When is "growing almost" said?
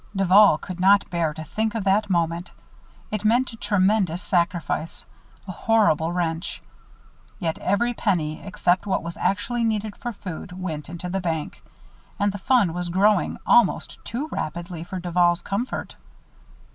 12.89-13.99